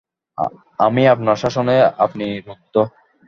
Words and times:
আমি 0.79 1.03
আপনার 1.07 1.35
শাসনে 1.35 1.75
আপনি 1.97 2.25
রুদ্ধ। 2.47 2.75